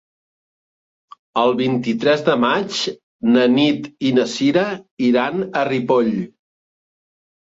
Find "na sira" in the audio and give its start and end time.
4.19-4.63